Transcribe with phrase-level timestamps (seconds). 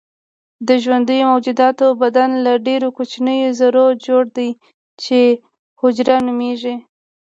[0.67, 4.49] د ژوندیو موجوداتو بدن له ډیرو کوچنیو ذرو جوړ دی
[5.03, 5.19] چې
[5.81, 6.75] حجره نومیږي